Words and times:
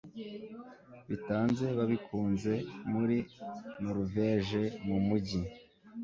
bitanze 1.09 1.65
babikunze 1.77 2.53
muri 2.91 3.17
noruveje 3.81 4.61
mumujyi 4.85 5.41